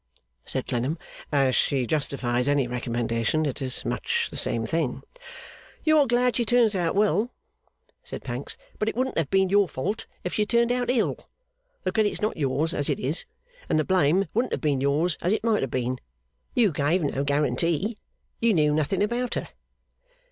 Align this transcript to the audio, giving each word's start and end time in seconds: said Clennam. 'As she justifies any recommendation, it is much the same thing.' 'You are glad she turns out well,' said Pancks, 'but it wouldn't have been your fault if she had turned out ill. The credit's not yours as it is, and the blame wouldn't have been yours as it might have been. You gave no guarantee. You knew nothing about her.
said 0.47 0.65
Clennam. 0.65 0.97
'As 1.31 1.55
she 1.55 1.85
justifies 1.85 2.47
any 2.47 2.67
recommendation, 2.67 3.45
it 3.45 3.61
is 3.61 3.85
much 3.85 4.29
the 4.31 4.35
same 4.35 4.65
thing.' 4.65 5.03
'You 5.83 5.99
are 5.99 6.07
glad 6.07 6.35
she 6.37 6.43
turns 6.43 6.73
out 6.73 6.95
well,' 6.95 7.31
said 8.03 8.23
Pancks, 8.23 8.57
'but 8.79 8.89
it 8.89 8.95
wouldn't 8.95 9.19
have 9.19 9.29
been 9.29 9.49
your 9.51 9.69
fault 9.69 10.07
if 10.23 10.33
she 10.33 10.41
had 10.41 10.49
turned 10.49 10.71
out 10.71 10.89
ill. 10.89 11.29
The 11.83 11.91
credit's 11.91 12.19
not 12.19 12.35
yours 12.35 12.73
as 12.73 12.89
it 12.89 12.97
is, 12.99 13.25
and 13.69 13.77
the 13.77 13.83
blame 13.83 14.25
wouldn't 14.33 14.53
have 14.53 14.59
been 14.61 14.81
yours 14.81 15.19
as 15.21 15.33
it 15.33 15.43
might 15.43 15.61
have 15.61 15.69
been. 15.69 15.99
You 16.55 16.71
gave 16.71 17.03
no 17.03 17.23
guarantee. 17.23 17.95
You 18.39 18.55
knew 18.55 18.73
nothing 18.73 19.03
about 19.03 19.35
her. 19.35 19.49